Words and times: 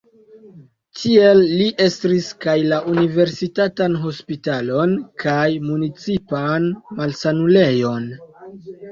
Tiel 0.99 1.41
li 1.57 1.65
estris 1.87 2.29
kaj 2.45 2.55
la 2.71 2.79
universitatan 2.91 3.97
hospitalon 4.05 4.95
kaj 5.25 5.43
municipan 5.67 6.65
malsanulejon. 7.01 8.09